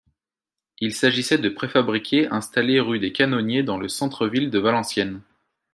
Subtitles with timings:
[0.79, 5.21] Il s'agissait de préfabriqués installés rue des Canonniers dans le centre-ville de Valenciennes.